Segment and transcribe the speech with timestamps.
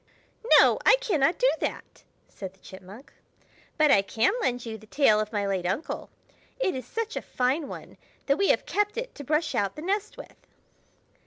[0.59, 3.13] "No, I cannot do that," said the Chipmunk,
[3.77, 6.09] "but I can lend you the tail of my late uncle.
[6.59, 9.83] It is such a fine one that we have kept it to brush out the
[9.83, 10.47] nest with."